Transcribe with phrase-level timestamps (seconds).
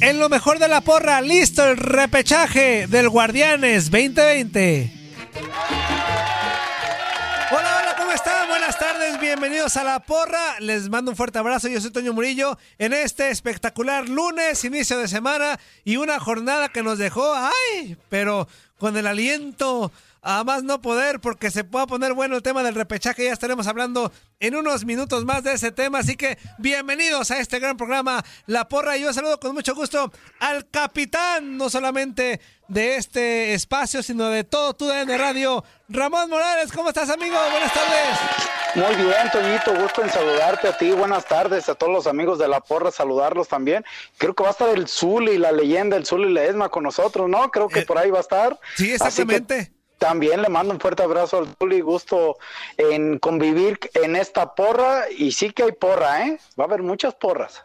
[0.00, 4.92] En lo mejor de la porra, listo el repechaje del Guardianes 2020.
[7.50, 8.48] Hola, hola, ¿cómo están?
[8.48, 10.60] Buenas tardes, bienvenidos a la porra.
[10.60, 12.56] Les mando un fuerte abrazo, yo soy Toño Murillo.
[12.78, 18.46] En este espectacular lunes, inicio de semana y una jornada que nos dejó, ay, pero
[18.78, 19.90] con el aliento
[20.22, 23.24] a más no poder porque se pueda poner bueno el tema del repechaje.
[23.24, 25.98] Ya estaremos hablando en unos minutos más de ese tema.
[25.98, 28.96] Así que bienvenidos a este gran programa La Porra.
[28.96, 34.44] Y yo saludo con mucho gusto al capitán, no solamente de este espacio, sino de
[34.44, 36.70] todo tu DN Radio, Ramón Morales.
[36.72, 37.36] ¿Cómo estás, amigo?
[37.50, 38.18] Buenas tardes.
[38.74, 40.90] Muy bien, Toñito, gusto en saludarte a ti.
[40.90, 43.84] Buenas tardes a todos los amigos de La Porra, saludarlos también.
[44.18, 47.50] Creo que va a estar el Zuli, la leyenda, el Zuli Ledesma con nosotros, ¿no?
[47.50, 48.60] Creo que Eh, por ahí va a estar.
[48.76, 49.72] Sí, exactamente.
[49.98, 52.38] También le mando un fuerte abrazo al Zuli, gusto
[52.76, 56.38] en convivir en esta porra y sí que hay porra, ¿eh?
[56.58, 57.64] Va a haber muchas porras.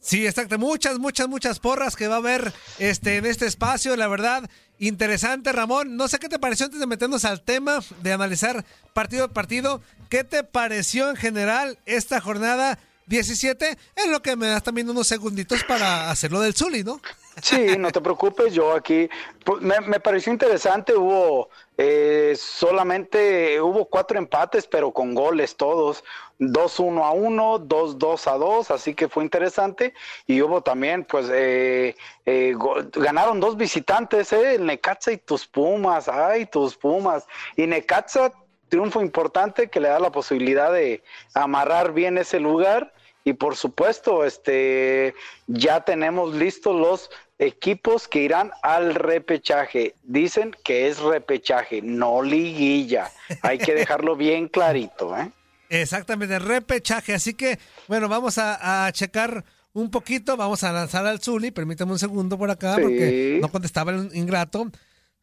[0.00, 0.58] Sí, exacto.
[0.58, 3.96] Muchas, muchas, muchas porras que va a haber este, en este espacio.
[3.96, 5.96] La verdad, interesante, Ramón.
[5.96, 9.82] No sé qué te pareció antes de meternos al tema de analizar partido a partido.
[10.08, 13.76] ¿Qué te pareció en general esta jornada 17?
[13.96, 17.00] En lo que me das también unos segunditos para hacerlo del Zuli, ¿no?
[17.42, 19.08] Sí, no te preocupes, yo aquí
[19.44, 21.50] pues, me, me pareció interesante, hubo
[21.80, 26.02] eh, solamente, hubo cuatro empates, pero con goles todos,
[26.40, 29.94] 2-1 a 1, 2-2 a 2, así que fue interesante,
[30.26, 31.94] y hubo también, pues, eh,
[32.26, 32.54] eh,
[32.92, 38.32] ganaron dos visitantes, eh, el Necaxa y tus Pumas, ay, tus Pumas, y Necaxa,
[38.68, 41.02] triunfo importante que le da la posibilidad de
[41.32, 45.14] amarrar bien ese lugar, y por supuesto, este,
[45.46, 49.94] ya tenemos listos los equipos que irán al repechaje.
[50.02, 53.10] Dicen que es repechaje, no liguilla.
[53.42, 55.30] Hay que dejarlo bien clarito, ¿eh?
[55.70, 57.14] Exactamente, repechaje.
[57.14, 59.44] Así que, bueno, vamos a, a checar
[59.74, 60.36] un poquito.
[60.36, 61.50] Vamos a lanzar al Zuli.
[61.50, 62.82] Permítame un segundo por acá Sí.
[62.82, 64.70] porque no contestaba el ingrato.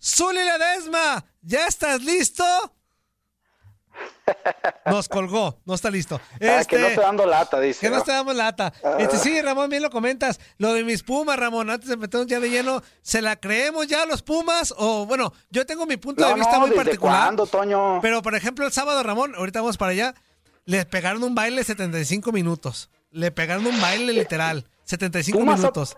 [0.02, 2.44] Zuli Ledesma, ¿ya estás listo?
[4.86, 6.20] Nos colgó, no está listo.
[6.36, 7.80] Ah, que Este, no te dando lata, dice.
[7.82, 8.72] que no te damos lata.
[9.00, 10.40] Este, sí, Ramón, bien lo comentas.
[10.58, 14.04] Lo de mis Pumas, Ramón, antes de meternos ya de lleno, ¿se la creemos ya
[14.04, 14.74] a los Pumas?
[14.78, 17.22] O bueno, yo tengo mi punto No, de vista no, muy ¿desde particular.
[17.24, 18.00] cuándo, Toño?
[18.02, 20.16] Pero, por ejemplo, el sábado, Ramón, ahorita vamos para allá,
[20.66, 22.90] les pegaron un baile 75 minutos.
[23.12, 25.98] Le pegaron un baile literal, 75 Pumas ha- minutos.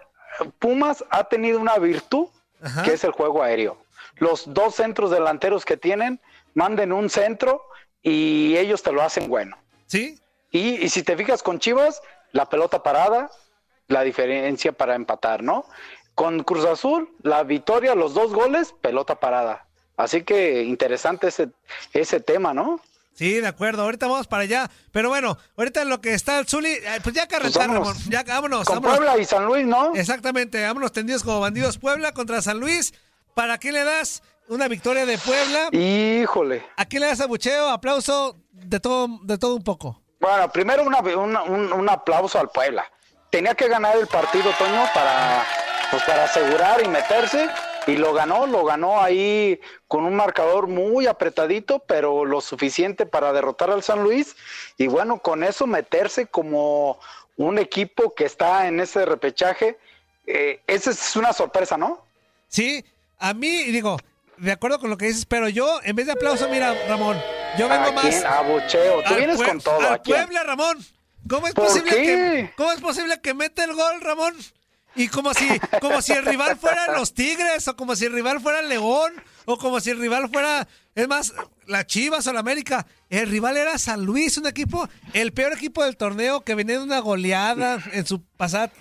[0.59, 2.27] Pumas ha tenido una virtud
[2.61, 2.83] Ajá.
[2.83, 3.77] que es el juego aéreo.
[4.17, 6.21] Los dos centros delanteros que tienen,
[6.53, 7.63] manden un centro
[8.07, 9.57] y ellos te lo hacen bueno.
[9.85, 10.17] ¿Sí?
[10.51, 12.01] Y, y si te fijas con Chivas,
[12.31, 13.29] la pelota parada,
[13.87, 15.65] la diferencia para empatar, ¿no?
[16.15, 19.67] Con Cruz Azul, la victoria, los dos goles, pelota parada.
[19.97, 21.49] Así que interesante ese,
[21.91, 22.79] ese tema, ¿no?
[23.13, 23.81] Sí, de acuerdo.
[23.81, 24.71] Ahorita vamos para allá.
[24.91, 27.55] Pero bueno, ahorita en lo que está el Zuli, eh, pues ya vámonos.
[27.55, 27.97] Ramón.
[28.09, 28.67] Ya, vámonos.
[28.67, 28.97] Con vámonos.
[28.97, 29.93] Puebla y San Luis, ¿no?
[29.95, 31.77] Exactamente, vámonos tendidos como bandidos.
[31.77, 32.93] Puebla contra San Luis.
[33.33, 35.69] ¿Para quién le das una victoria de Puebla?
[35.71, 36.63] Híjole.
[36.75, 40.01] ¿A quién le das abucheo, aplauso, de todo, de todo un poco?
[40.19, 42.89] Bueno, primero una- una- un, un aplauso al Puebla.
[43.29, 45.45] Tenía que ganar el partido, Toño, para,
[45.91, 47.49] pues, para asegurar y meterse.
[47.85, 53.31] Y lo ganó, lo ganó ahí con un marcador muy apretadito, pero lo suficiente para
[53.31, 54.35] derrotar al San Luis.
[54.77, 56.99] Y bueno, con eso meterse como
[57.37, 59.77] un equipo que está en ese repechaje.
[60.25, 62.03] eh, esa es una sorpresa, ¿no?
[62.49, 62.83] Sí,
[63.17, 63.97] a mí, digo,
[64.37, 67.17] de acuerdo con lo que dices, pero yo, en vez de aplauso, mira, Ramón,
[67.57, 68.05] yo vengo ¿A más.
[68.05, 68.25] quién?
[68.25, 69.03] A bucheo.
[69.03, 69.79] Tú vienes con todo.
[69.89, 70.01] Al.
[70.01, 70.77] Puebla, Ramón.
[71.29, 72.01] ¿Cómo es ¿Por posible qué?
[72.03, 74.35] que cómo es posible que mete el gol, Ramón?
[74.95, 75.47] Y como si
[75.81, 79.13] como si el rival fuera los Tigres o como si el rival fuera el León
[79.45, 81.33] o como si el rival fuera es más
[81.65, 82.87] la Chivas o la América.
[83.09, 86.83] El rival era San Luis, un equipo el peor equipo del torneo que venía de
[86.83, 88.71] una goleada en su pasado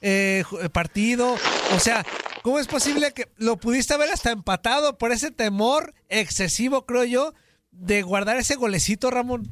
[0.00, 1.36] eh, ju- partido.
[1.74, 2.04] O sea,
[2.42, 7.34] ¿cómo es posible que lo pudiste haber hasta empatado por ese temor excesivo, creo yo,
[7.70, 9.48] de guardar ese golecito, Ramón?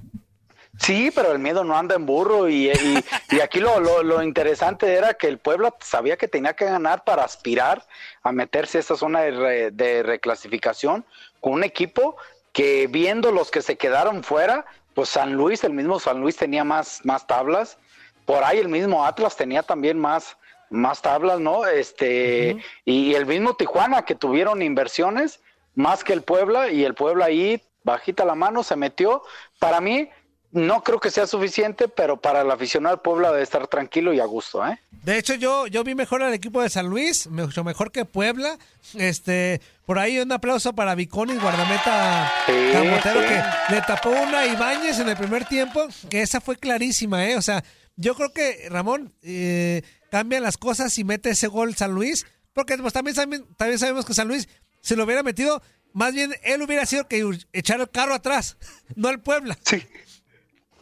[0.78, 4.93] Sí, pero el miedo no anda en burro y, y- aquí lo, lo- lo interesante
[4.93, 7.87] era que el Puebla sabía que tenía que ganar para aspirar
[8.22, 11.06] a meterse a esa zona de, de reclasificación
[11.40, 12.16] con un equipo
[12.52, 16.64] que viendo los que se quedaron fuera, pues San Luis, el mismo San Luis tenía
[16.64, 17.78] más, más tablas,
[18.26, 20.37] por ahí el mismo Atlas tenía también más,
[20.69, 21.67] más tablas, ¿no?
[21.67, 25.40] Este, y el mismo Tijuana que tuvieron inversiones
[25.75, 29.23] más que el Puebla y el Puebla ahí bajita la mano se metió.
[29.58, 30.08] Para mí
[30.52, 34.20] no creo que sea suficiente, pero para el aficionado del Puebla debe estar tranquilo y
[34.20, 34.78] a gusto, ¿eh?
[34.90, 38.56] De hecho, yo, yo vi mejor al equipo de San Luis, mucho mejor que Puebla.
[38.96, 43.26] Este, por ahí un aplauso para Viconis, guardameta Sí, camotero, sí.
[43.28, 47.37] que le tapó una a Ibáñez en el primer tiempo, que esa fue clarísima, ¿eh?
[47.37, 47.62] O sea,
[47.96, 52.76] yo creo que Ramón eh, cambia las cosas y mete ese gol San Luis, porque
[52.78, 53.16] pues, también,
[53.56, 54.48] también sabemos que San Luis,
[54.81, 55.62] si lo hubiera metido,
[55.93, 58.56] más bien él hubiera sido que echar el carro atrás,
[58.96, 59.56] no el Puebla.
[59.64, 59.82] Sí.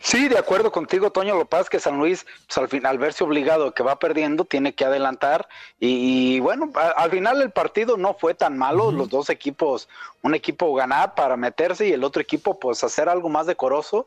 [0.00, 1.34] Sí, de acuerdo contigo, Toño.
[1.34, 4.84] Lo que San Luis, pues, al, fin- al verse obligado que va perdiendo, tiene que
[4.84, 5.48] adelantar.
[5.80, 8.92] Y, y, bueno, a- al final el partido no fue tan malo.
[8.92, 9.88] Los dos equipos,
[10.20, 14.06] un equipo ganar para meterse y el otro equipo, pues hacer algo más decoroso.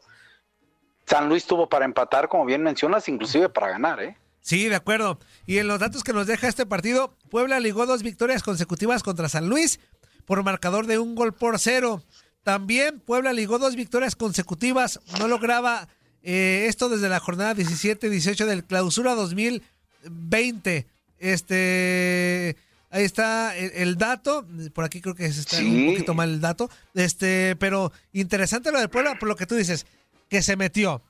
[1.07, 4.17] San Luis tuvo para empatar, como bien mencionas, inclusive para ganar, ¿eh?
[4.41, 5.19] Sí, de acuerdo.
[5.45, 9.27] Y en los datos que nos deja este partido, Puebla ligó dos victorias consecutivas contra
[9.29, 9.79] San Luis
[10.25, 12.01] por marcador de un gol por cero.
[12.43, 15.87] También Puebla ligó dos victorias consecutivas, no lograba
[16.23, 20.87] eh, esto desde la jornada 17-18 del clausura 2020.
[21.19, 22.55] Este,
[22.89, 25.65] ahí está el, el dato, por aquí creo que está Sí.
[25.87, 29.55] un poquito mal el dato, este, pero interesante lo del Puebla por lo que tú
[29.55, 29.85] dices,
[30.29, 31.01] que se metió,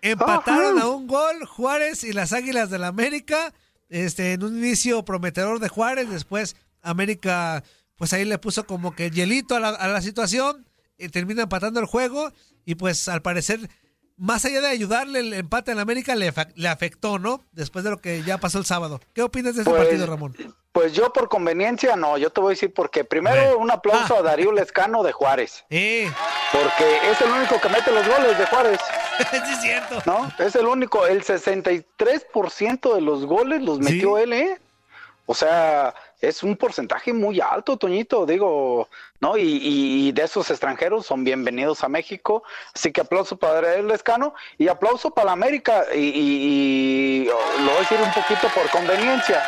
[0.00, 0.86] Empataron Ajá.
[0.86, 3.52] a un gol Juárez y las Águilas del la América.
[3.88, 7.62] Este, en un inicio prometedor de Juárez, después América,
[7.96, 10.66] pues ahí le puso como que hielito a la, a la situación,
[10.98, 12.32] y termina empatando el juego,
[12.64, 13.68] y pues al parecer,
[14.16, 16.32] más allá de ayudarle el empate en América, le,
[16.68, 17.44] afectó, ¿no?
[17.52, 19.00] Después de lo que ya pasó el sábado.
[19.12, 20.34] ¿Qué opinas de este Pues, partido, Ramón?
[20.72, 24.20] Pues yo por conveniencia no, yo te voy a decir porque primero un aplauso Ah.
[24.20, 28.80] a Darío Lescano de Juárez, porque es el único que mete los goles de Juárez,
[29.30, 29.98] sí es cierto.
[30.06, 30.32] ¿no?
[30.38, 34.22] Es el único, el 63% de los goles los metió Sí.
[34.22, 34.58] él, ¿eh?
[35.26, 38.88] O sea, es un porcentaje muy alto, Toñito, digo,
[39.20, 39.36] ¿no?
[39.36, 42.42] Y, y, de esos extranjeros son bienvenidos a México.
[42.74, 45.84] Así que aplauso para el Lescano y aplauso para la América.
[45.94, 47.34] Y, y, lo
[47.66, 49.42] voy a decir un poquito por conveniencia.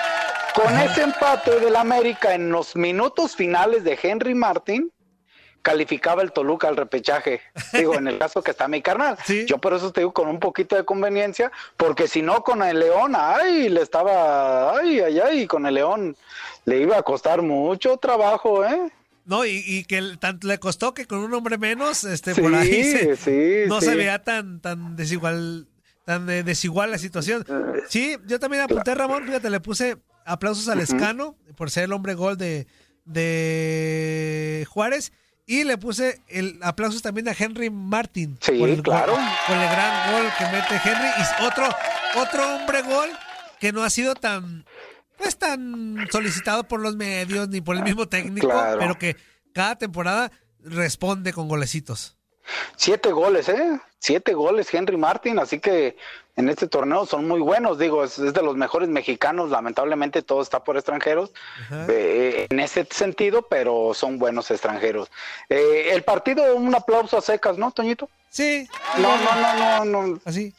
[0.54, 4.90] Con ese empate del América en los minutos finales de Henry Martin,
[5.62, 7.40] calificaba el Toluca al repechaje.
[7.72, 9.16] Digo, en el caso que está mi carnal.
[9.46, 12.78] Yo por eso te digo con un poquito de conveniencia, porque si no con el
[12.78, 16.16] León, ay, le estaba, ay, ay, ay, con el León
[16.66, 18.92] le iba a costar mucho trabajo, ¿eh?
[19.24, 23.08] No, y, que tanto le costó que con un hombre menos, este, por ahí
[23.66, 25.66] no se veía tan, tan desigual,
[26.04, 27.44] tan desigual la situación.
[27.88, 32.14] Sí, yo también apunté, Ramón, fíjate, le puse aplausos al Escano por ser el hombre
[32.14, 32.66] gol de,
[33.04, 35.12] de Juárez
[35.46, 38.38] y le puse el aplausos también a Henry Martin.
[38.40, 39.14] Sí, por el claro.
[39.46, 41.08] por el gran gol que mete Henry.
[41.18, 41.68] Y otro,
[42.16, 43.10] otro hombre gol
[43.60, 44.64] que no ha sido tan,
[45.18, 49.16] pues tan solicitado por los medios ni por el mismo técnico, pero que
[49.52, 52.16] cada temporada responde con golecitos.
[52.76, 53.80] Siete goles, ¿eh?
[53.98, 55.96] Siete goles Henry Martin, así que
[56.36, 60.64] en este torneo son muy buenos, digo, es, de los mejores mexicanos, lamentablemente todo está
[60.64, 61.32] por extranjeros
[61.88, 65.10] eh, en ese sentido, pero son buenos extranjeros.
[65.48, 68.08] Eh, el partido, un aplauso a secas, ¿no, Toñito?
[68.30, 68.68] Sí.
[68.98, 70.20] No, no, no, no, no.
[70.24, 70.52] Así.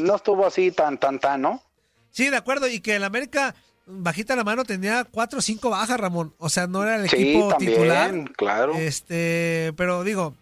[0.00, 1.62] no estuvo así tan, tan, tan, ¿no?
[2.10, 3.54] Sí, de acuerdo, y que el América
[3.86, 6.34] bajita la mano tenía cuatro o cinco bajas, Ramón.
[6.38, 8.32] O sea, no era el equipo también, titular.
[8.36, 8.74] Claro.
[8.74, 10.34] Este, pero digo,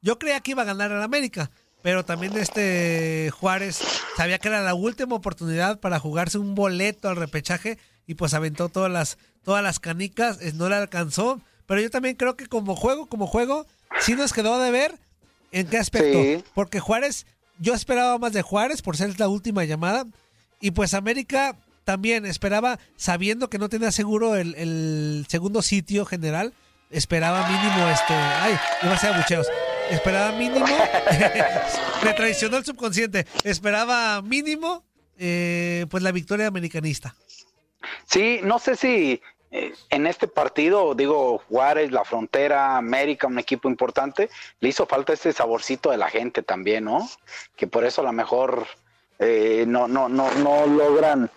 [0.00, 1.50] yo creía que iba a ganar el América,
[1.82, 3.80] pero también este Juárez
[4.16, 8.68] sabía que era la última oportunidad para jugarse un boleto al repechaje y pues aventó
[8.68, 13.06] todas las todas las canicas, no le alcanzó, pero yo también creo que como juego,
[13.06, 13.66] como juego,
[14.00, 14.98] sí nos quedó de ver.
[15.50, 17.26] En qué aspecto, porque Juárez,
[17.58, 20.06] yo esperaba más de Juárez por ser la última llamada.
[20.60, 26.54] Y pues América también esperaba, sabiendo que no tenía seguro el, el segundo sitio general,
[26.88, 29.46] esperaba mínimo este, ay, iba a ser bucheos
[29.92, 30.66] esperaba mínimo,
[32.04, 34.84] me traicionó el subconsciente, esperaba mínimo,
[35.18, 37.14] eh, pues la victoria americanista.
[38.06, 39.20] Sí, no sé si
[39.50, 44.30] eh, en este partido, digo, Juárez, La Frontera, América, un equipo importante,
[44.60, 47.08] le hizo falta ese saborcito de la gente también, ¿no?
[47.56, 48.66] Que por eso a lo mejor
[49.18, 51.30] eh, no, no, no, no logran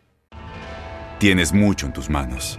[1.19, 2.59] Tienes mucho en tus manos,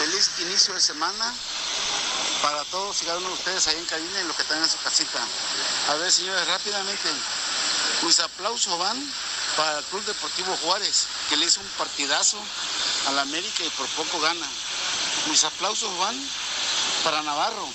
[0.00, 1.34] Feliz inicio de semana
[2.40, 4.70] para todos y cada uno de ustedes ahí en cabina y los que están en
[4.70, 5.20] su casita.
[5.90, 7.10] A ver, señores, rápidamente.
[8.00, 8.96] Mis aplausos van
[9.58, 12.38] para el Club Deportivo Juárez, que le hizo un partidazo
[13.08, 14.46] a la América y por poco gana.
[15.26, 16.18] Mis aplausos van
[17.04, 17.68] para Navarro,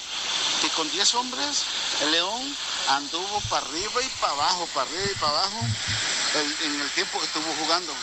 [0.61, 1.61] que con 10 hombres,
[2.01, 5.59] el León anduvo para arriba y para abajo, para arriba y para abajo,
[6.63, 7.93] en el tiempo que estuvo jugando.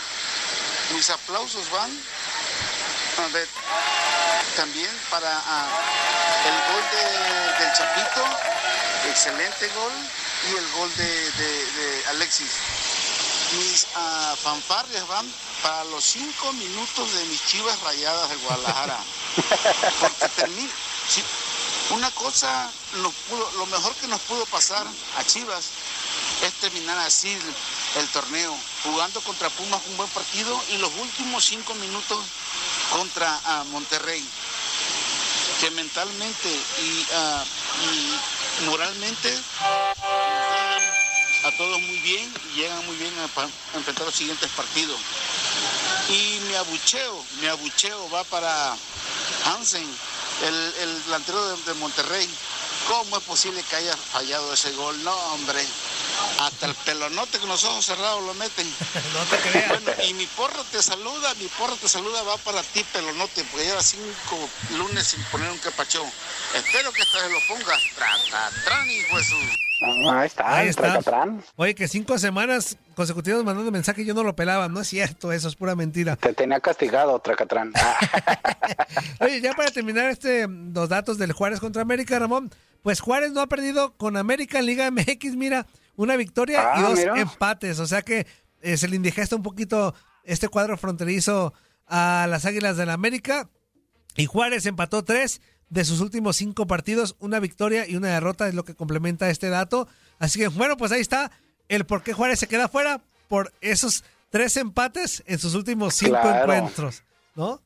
[0.93, 1.91] Mis aplausos van
[3.21, 3.47] a ver,
[4.55, 5.67] también para ah,
[6.45, 6.83] el gol
[7.59, 8.25] del Chapito,
[9.09, 9.91] excelente gol,
[10.49, 12.51] y el gol de, Alexis.
[13.53, 18.97] Mis uh, fanfarrias van para los cinco minutos de mis chivas rayadas de Guadalajara.
[19.99, 20.71] Porque termina.
[21.91, 24.85] una cosa, lo mejor que nos pudo pasar
[25.17, 25.65] a Chivas
[26.41, 27.37] es terminar así,
[27.95, 32.19] el torneo, jugando contra Pumas un buen partido y los últimos cinco minutos
[32.93, 34.23] contra ah, Monterrey,
[35.59, 37.43] que mentalmente y, ah,
[38.65, 39.35] moralmente
[41.43, 44.99] a todos muy bien y llegan muy bien a, a enfrentar los siguientes partidos.
[46.09, 48.75] Y mi abucheo, mi abucheo va para
[49.45, 49.87] Hansen,
[50.43, 52.29] el, el delantero de, de Monterrey.
[52.87, 55.03] ¿Cómo es posible que haya fallado ese gol?
[55.03, 55.65] No, hombre.
[56.39, 58.67] Hasta el pelonote con los ojos cerrados lo meten.
[59.13, 59.69] no te creas.
[59.69, 63.65] Bueno, y mi porro te saluda, mi porro te saluda, va para ti, pelonote, porque
[63.65, 66.07] lleva cinco lunes sin poner un capachón.
[66.55, 67.81] Espero que esta vez lo pongas.
[67.95, 69.35] Tratatran, hijo de su...
[70.11, 70.83] Ahí está, Ahí está.
[70.83, 71.43] Tracatrán.
[71.55, 74.69] Oye, que cinco semanas consecutivas mandando mensaje y yo no lo pelaba.
[74.69, 76.15] No es cierto, eso es pura mentira.
[76.15, 77.73] Te tenía castigado, Tracatrán.
[77.75, 77.97] Ah,
[79.19, 82.51] Oye, ya para terminar este los datos del Juárez contra América, Ramón,
[82.81, 86.81] pues Juárez no ha perdido con América en Liga MX, mira, una victoria y Ah,
[86.89, 87.19] dos mira.
[87.19, 88.25] empates, o sea que
[88.61, 91.53] eh, se le indigesta un poquito este cuadro fronterizo
[91.87, 93.49] a las Águilas del América
[94.15, 98.53] y Juárez empató tres de sus últimos cinco partidos, una victoria y una derrota es
[98.53, 99.87] lo que complementa este dato,
[100.19, 101.31] así que bueno, pues ahí está
[101.67, 106.19] el por qué Juárez se queda fuera por esos tres empates en sus últimos cinco
[106.21, 106.53] Claro.
[106.53, 107.03] encuentros,
[107.35, 107.61] ¿no?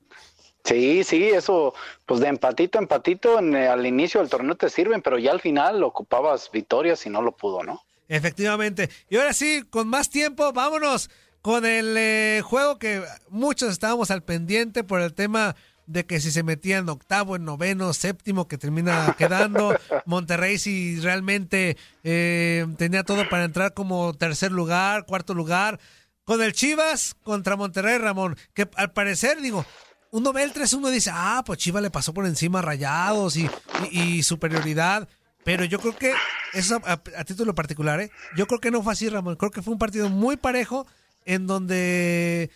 [0.63, 1.73] Sí, sí, eso,
[2.05, 5.31] pues de empatito a empatito en, eh, al inicio del torneo te sirven, pero ya
[5.31, 7.83] al final ocupabas victorias y no lo pudo, ¿no?
[8.07, 8.89] Efectivamente.
[9.09, 11.09] Y ahora sí, con más tiempo, vámonos
[11.41, 16.31] con el eh, juego que muchos estábamos al pendiente por el tema de que si
[16.31, 19.77] se metía en octavo, en noveno, séptimo, que termina quedando.
[20.05, 25.79] Monterrey si realmente eh, tenía todo para entrar como tercer lugar, cuarto lugar.
[26.25, 29.65] Con el Chivas contra Monterrey, Ramón, que al parecer, digo,
[30.11, 33.49] uno ve el 3-1 y dice, ah, pues Chivas le pasó por encima Rayados y,
[33.91, 35.07] y- y superioridad.
[35.47, 36.11] Pero yo creo que,
[36.51, 38.11] eso a, a título particular, ¿eh?
[38.35, 39.37] yo creo que no fue así, Ramón.
[39.37, 40.85] Creo que fue un partido muy parejo
[41.23, 42.49] en donde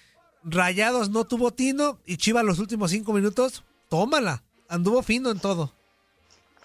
[0.44, 4.44] Rayados no tuvo tino y Chivas los últimos cinco minutos, tómala.
[4.68, 5.74] Anduvo fino en todo.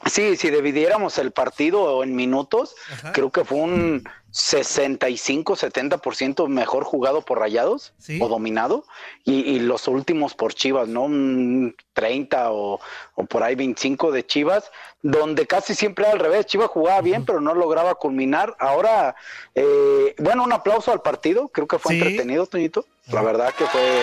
[0.07, 3.13] Sí, si dividiéramos el partido en minutos, Ajá.
[3.13, 4.03] creo que fue un
[4.37, 8.19] 65-70% mejor jugado por Rayados Sí.
[8.21, 8.85] o dominado
[9.25, 11.05] y, y los últimos por Chivas, ¿no?
[11.05, 12.79] Un 30 o,
[13.15, 14.71] o por ahí 25 de Chivas,
[15.03, 16.45] donde casi siempre era al revés.
[16.47, 18.55] Chivas jugaba bien, pero no lograba culminar.
[18.59, 19.17] Ahora,
[19.55, 22.01] eh, bueno, un aplauso al partido, creo que fue Sí.
[22.03, 22.85] entretenido, Toñito.
[23.13, 24.03] La verdad que fue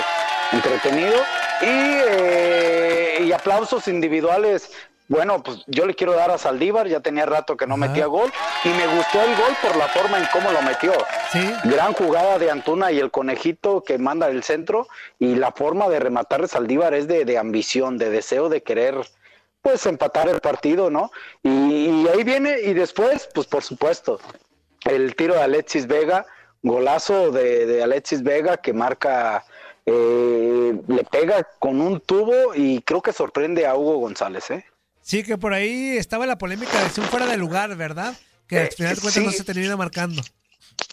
[0.51, 1.15] entretenido.
[1.61, 1.67] Y,
[2.09, 4.71] eh, y aplausos individuales.
[5.09, 8.31] Bueno, pues yo le quiero dar a Saldívar, ya tenía rato que no metía gol
[8.63, 10.93] y me gustó el gol por la forma en cómo lo metió.
[11.31, 11.53] Sí.
[11.65, 14.87] Gran jugada de Antuna y el conejito que manda el centro
[15.19, 18.95] y la forma de rematar de Saldívar es de, de ambición, de deseo de querer
[19.61, 21.11] pues empatar el partido, ¿no?
[21.41, 24.19] Y, y ahí viene y después, pues por supuesto,
[24.85, 26.25] el tiro de Alexis Vega,
[26.61, 29.45] golazo de, de Alexis Vega que marca,
[29.85, 34.65] eh, le pega con un tubo y creo que sorprende a Hugo González, ¿eh?
[35.03, 38.15] Sí, que por ahí estaba la polémica de si un fuera de lugar, ¿verdad?
[38.47, 39.25] Que al final de cuentas sí.
[39.25, 40.21] no se termina marcando.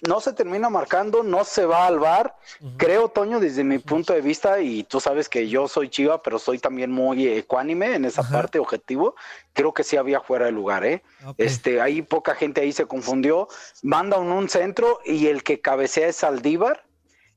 [0.07, 2.37] no se termina marcando, no se va al bar.
[2.77, 6.38] Creo, Toño, desde mi punto de vista, y tú sabes que yo soy chiva, pero
[6.40, 9.14] soy también muy ecuánime en esa parte objetivo,
[9.53, 11.03] creo que sí había fuera de lugar, ¿eh?
[11.25, 11.37] Ok.
[11.38, 13.49] Este, ahí poca gente ahí se confundió,
[13.83, 16.85] manda un, un centro y el que cabecea es Saldívar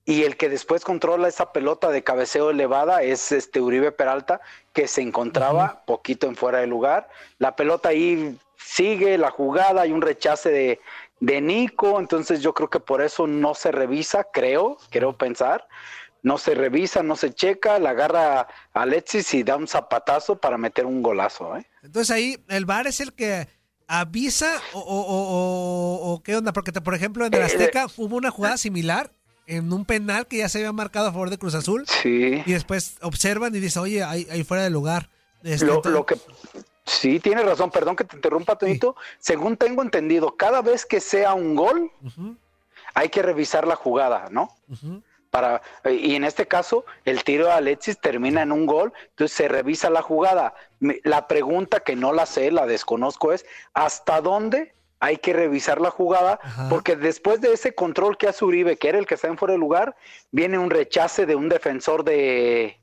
[0.05, 4.41] y el que después controla esa pelota de cabeceo elevada es este Uribe Peralta,
[4.73, 7.07] que se encontraba poquito en fuera de lugar.
[7.37, 10.79] La pelota ahí sigue la jugada, hay un rechace de,
[11.21, 15.67] de Nico, entonces yo creo que por eso no se revisa, creo, quiero pensar.
[16.21, 20.85] No se revisa, no se checa, la agarra Alexis y da un zapatazo para meter
[20.85, 21.57] un golazo.
[21.57, 21.65] ¿eh?
[21.81, 23.47] Entonces ahí el VAR es el que
[23.87, 28.15] avisa o, o- o- qué onda, porque te- por ejemplo en el Eh, Azteca hubo
[28.15, 29.11] una jugada similar
[29.47, 32.41] en un penal que ya se había marcado a favor de Cruz Azul Sí.
[32.45, 35.09] y después observan y dicen, oye, ahí, ahí fuera de lugar.
[35.43, 36.15] Este, Lo, lo que
[36.85, 38.95] sí tiene razón, perdón que te interrumpa, Toñito.
[39.19, 41.91] Según tengo entendido, cada vez que sea un gol,
[42.93, 44.49] hay que revisar la jugada, ¿no?
[44.69, 45.01] ujú.
[45.29, 49.47] Para, y en este caso, el tiro de Alexis termina en un gol, entonces se
[49.47, 50.53] revisa la jugada.
[51.03, 55.91] La pregunta que no la sé, la desconozco, es ¿hasta dónde hay que revisar la
[55.91, 56.39] jugada?
[56.41, 56.69] Ajá.
[56.69, 59.53] Porque después de ese control que hace Uribe, que era el que está en fuera
[59.53, 59.95] de lugar,
[60.31, 62.79] viene un rechace de un defensor de,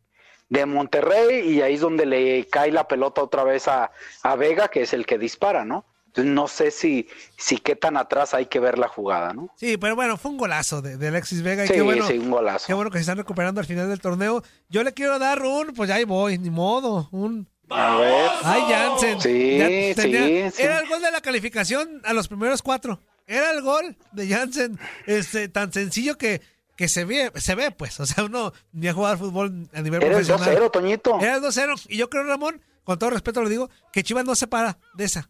[0.49, 3.91] de Monterrey y ahí es donde le cae la pelota otra vez a,
[4.23, 5.87] a Vega, que es el que dispara, ¿no?
[6.09, 9.49] Entonces no sé si, si qué tan atrás hay que ver la jugada, ¿no?
[9.55, 12.05] Sí, pero bueno, fue un golazo de, de Alexis Vega y Sí, qué bueno.
[12.05, 12.67] sí, un golazo.
[12.67, 14.43] Qué bueno que se están recuperando al final del torneo.
[14.69, 18.31] Yo le quiero dar un, pues ya ahí voy, ni modo, un A ver.
[18.43, 19.21] Ay, Jansen.
[19.21, 20.63] Sí, Ya tenía- sí, sí.
[20.63, 23.01] Era el gol de la calificación a los primeros cuatro.
[23.27, 26.41] era el gol de Jansen, este, tan sencillo que,
[26.77, 28.01] que se ve, se ve, pues.
[28.01, 30.57] O sea, uno ni ha jugado al fútbol a nivel Era el profesional.
[30.65, 31.19] 2-0, Toñito.
[31.21, 31.75] Era el 2-0.
[31.89, 35.05] Y yo creo, Ramón, con todo respeto lo digo, que Chivas no se para de
[35.05, 35.29] esa.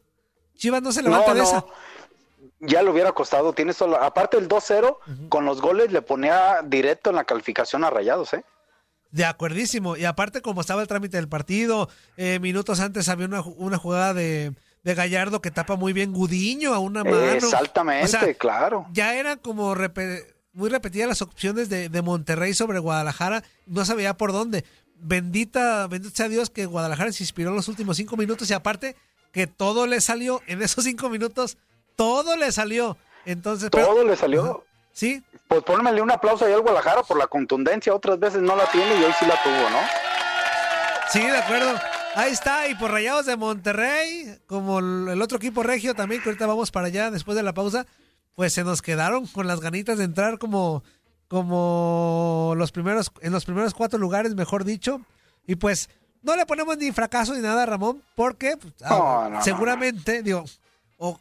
[0.57, 1.65] Chivas no se levanta No, de esa.
[2.61, 3.53] Ya le hubiera costado.
[3.53, 4.99] Tienes toda la- Aparte el 2-0,
[5.29, 8.45] con los goles le ponía directo en la calificación a Rayados, ¿eh?
[9.13, 9.97] De acuerdísimo.
[9.97, 14.15] Y aparte, como estaba el trámite del partido, eh, minutos antes había una, una jugada
[14.15, 14.53] de,
[14.85, 17.17] de Gallardo que tapa muy bien Gudiño a una mano.
[17.33, 18.87] Exactamente, O sea, claro.
[18.93, 19.75] ya eran como
[20.53, 23.43] muy repetidas las opciones de, de Monterrey sobre Guadalajara.
[23.67, 24.65] No sabía por dónde.
[25.03, 28.97] Bendita, bendito sea Dios que Guadalajara se inspiró en los últimos cinco minutos y aparte
[29.33, 31.57] que todo le salió en esos cinco minutos,
[31.97, 32.97] todo le salió.
[33.25, 34.65] Entonces, pero- Todo le salió.
[34.93, 35.23] Sí.
[35.49, 37.95] Pues pónmele un aplauso ahí al Guadalajara por la contundencia.
[37.95, 39.79] Otras veces no la tiene y hoy sí la tuvo, ¿no?
[41.11, 41.75] Sí, de acuerdo.
[42.15, 46.47] Ahí está, y por Rayados de Monterrey, como el otro equipo regio también, que ahorita
[46.47, 47.87] vamos para allá después de la pausa,
[48.35, 50.83] pues se nos quedaron con las ganitas de entrar como,
[51.29, 55.01] como los primeros, en los primeros cuatro lugares, mejor dicho.
[55.47, 55.89] Y pues
[56.23, 60.45] no le ponemos ni fracaso ni nada, Ramón, porque pues, ah, No, seguramente, digo,
[60.97, 61.19] o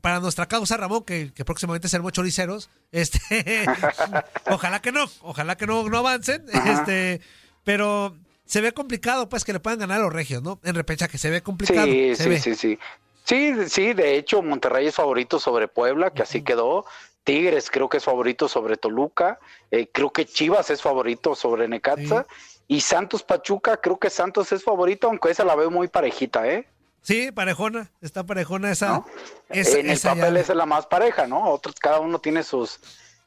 [0.00, 3.64] para nuestra causa, Ramón, que, que próximamente seremos choriceros, este,
[4.50, 7.20] ojalá que no, ojalá que no, no avancen, este,
[7.64, 10.58] pero se ve complicado, pues, que le puedan ganar a los regios, ¿no?
[10.64, 11.86] En repechaje se ve complicado.
[11.86, 12.40] Sí, se sí, ve.
[12.40, 12.78] sí, sí.
[13.24, 16.86] Sí, sí, de hecho Monterrey es favorito sobre Puebla, que así quedó.
[17.24, 19.38] Tigres creo que es favorito sobre Toluca.
[19.70, 22.26] Eh, creo que Chivas es favorito sobre Necaxa.
[22.66, 26.66] Y Santos Pachuca, creo que Santos es favorito, aunque esa la veo muy parejita, ¿eh?
[27.02, 29.02] Sí, parejona, está parejona esa.
[29.48, 31.44] esa- en el papel esa es la más pareja, ¿no?
[31.50, 32.80] Otros, cada uno tiene sus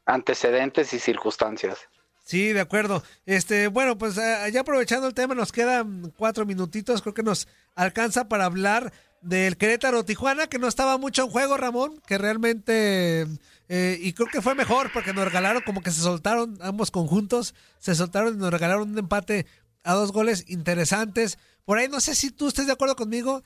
[0.06, 1.78] antecedentes y circunstancias.
[2.24, 3.04] Sí, de acuerdo.
[3.26, 8.30] Este, bueno, pues ya aprovechando el tema, nos quedan cuatro minutitos, creo que nos alcanza
[8.30, 13.28] para hablar del Querétaro Tijuana, que no estaba mucho en juego, Ramón, que realmente,
[13.70, 17.54] eh, y creo que fue mejor porque nos regalaron, como que se soltaron ambos conjuntos,
[17.80, 19.46] se soltaron y nos regalaron un empate
[19.84, 21.38] a dos goles interesantes.
[21.66, 23.44] Por ahí no sé si tú estés de acuerdo conmigo.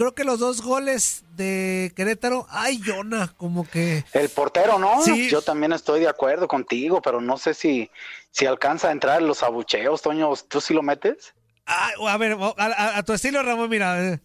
[0.00, 5.02] Creo que los dos goles de Querétaro, ay, Yona, como que El portero, ¿no?
[5.02, 5.28] Sí.
[5.28, 7.90] Yo también estoy de acuerdo contigo, pero no sé si,
[8.30, 10.32] si alcanza a entrar en los abucheos, Toño.
[10.48, 11.34] ¿Tú sí lo metes?
[11.66, 14.02] Ah, a ver, a, a- a tu estilo, Ramón, mira.
[14.02, 14.20] eh.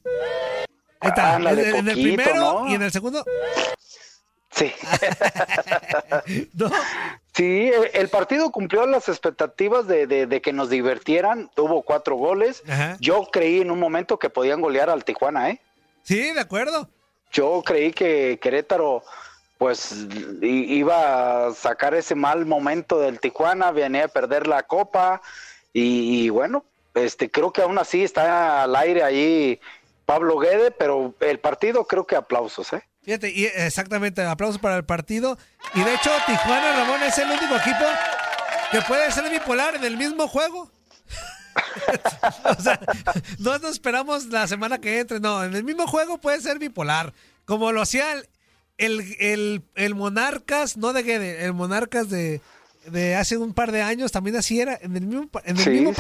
[1.01, 1.35] Ahí está.
[1.35, 2.69] En, en el primero ¿no?
[2.71, 3.25] y en el segundo.
[4.51, 4.71] Sí.
[6.53, 6.71] ¿No?
[7.35, 11.49] Sí, el- partido cumplió las expectativas de, de- de que nos divirtieran.
[11.57, 12.63] Hubo cuatro goles.
[12.67, 12.95] Ajá.
[13.01, 15.59] Yo creí en un momento que podían golear al Tijuana, ¿eh?
[16.03, 16.87] Sí, de acuerdo.
[17.31, 19.03] Yo creí que Querétaro,
[19.57, 19.93] pues,
[20.41, 25.21] iba a sacar ese mal momento del Tijuana, venía a perder la copa.
[25.73, 29.59] Y, y bueno, este, creo que aún así está al aire ahí
[30.05, 32.83] Pablo Guede, pero el partido creo que aplausos, ¿eh?
[33.05, 35.37] Fíjate, y exactamente, aplausos para el partido.
[35.75, 37.85] Y de hecho, Tijuana, Ramón, es el único equipo
[38.71, 40.71] que puede ser bipolar en el mismo juego.
[42.43, 42.79] o sea,
[43.39, 47.13] no nos esperamos la semana que entre, no, en el mismo juego puede ser bipolar.
[47.45, 48.27] Como lo hacía el,
[48.77, 52.41] el, el- el Monarcas, no de Guede, el Monarcas de,
[52.87, 54.77] de hace un par de años, también así era.
[54.81, 55.95] En el mismo, en el Sí, mismo sí.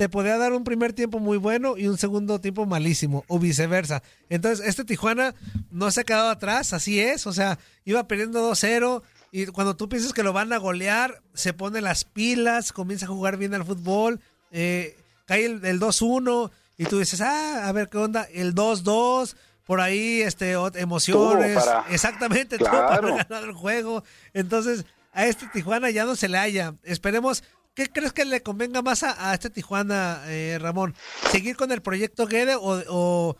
[0.00, 4.02] Te podía dar un primer tiempo muy bueno y un segundo tiempo malísimo, o viceversa.
[4.30, 5.34] Entonces, este Tijuana
[5.70, 9.90] no se ha quedado atrás, así es, o sea, iba perdiendo 2-0 y cuando tú
[9.90, 13.66] piensas que lo van a golear, se pone las pilas, comienza a jugar bien al
[13.66, 14.20] fútbol,
[14.52, 19.34] eh, cae el, el 2-1 y tú dices, ah, a ver qué onda, el 2-2,
[19.66, 24.02] por ahí este, emociones, para- exactamente, tuvo para ganado el juego.
[24.32, 26.74] Entonces, a este Tijuana ya no se le haya.
[26.84, 27.44] Esperemos,
[27.80, 30.94] ¿qué crees que le convenga más a, a este Tijuana, eh, Ramón?
[31.30, 33.36] ¿Seguir con el proyecto Guede o, o-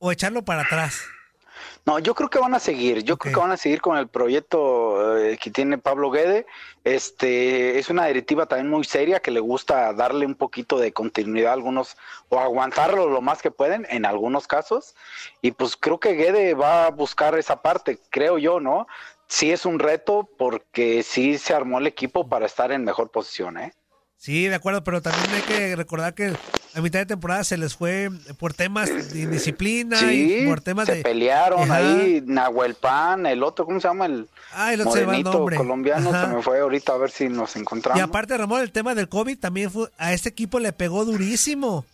[0.00, 1.00] o echarlo para atrás?
[1.86, 4.08] No, yo creo que van a seguir, yo creo que van a seguir con el
[4.08, 6.44] proyecto eh, que tiene Pablo Guede.
[6.82, 11.50] Este es una directiva también muy seria que le gusta darle un poquito de continuidad
[11.50, 11.96] a algunos
[12.30, 14.96] o aguantarlo lo más que pueden en algunos casos.
[15.40, 18.88] Y pues creo que Guede va a buscar esa parte, creo yo, ¿no?
[19.28, 23.56] Sí es un reto porque sí se armó el equipo para estar en mejor posición,
[23.58, 23.72] ¿eh?
[24.24, 26.32] Sí, de acuerdo, pero también hay que recordar que
[26.74, 28.08] a mitad de temporada se les fue
[28.38, 31.02] por temas de indisciplina Sí, y por temas se de...
[31.02, 31.76] pelearon Ajá.
[31.76, 34.06] ahí, Nahuel Pan, el otro, ¿cómo se llama?
[34.06, 35.56] El Ah, el otro el morenito nombre.
[35.58, 36.30] colombiano, Ajá.
[36.30, 37.98] se me fue ahorita a ver si nos encontramos.
[38.00, 41.84] Y aparte, Ramón, el tema del COVID también fue, a este equipo le pegó durísimo.